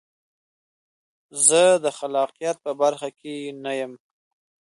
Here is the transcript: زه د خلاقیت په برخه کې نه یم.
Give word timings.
زه 1.47 1.63
د 1.83 1.85
خلاقیت 1.97 2.57
په 2.65 2.71
برخه 2.81 3.09
کې 3.19 3.33
نه 3.63 3.71
یم. 3.79 3.93